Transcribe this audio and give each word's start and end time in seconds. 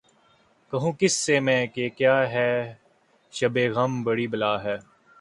کہوں 0.73 0.91
کس 0.91 1.13
سے 1.15 1.39
میں 1.39 1.65
کہ 1.67 1.89
کیا 1.89 2.17
ہے 2.31 2.51
شبِ 3.33 3.67
غم 3.69 4.03
بری 4.03 4.27
بلا 4.27 4.53
ہے 4.63 4.75